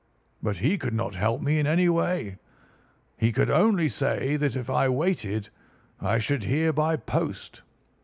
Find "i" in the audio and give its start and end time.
4.67-4.89, 6.01-6.17